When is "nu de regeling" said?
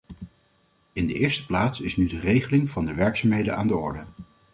1.97-2.69